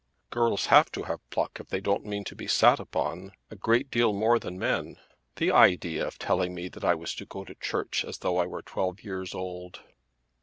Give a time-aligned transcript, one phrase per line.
[0.31, 3.91] "Girls have to have pluck if they don't mean to be sat upon; a great
[3.91, 4.97] deal more than men.
[5.35, 8.47] The idea of telling me that I was to go to church as though I
[8.47, 9.81] were twelve years old!"